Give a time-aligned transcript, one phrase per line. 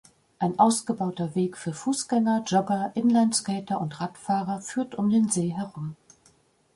[0.39, 5.95] Ein ausgebauter Weg für Fußgänger, Jogger, Inlineskater und Radfahrer führt um den See herum.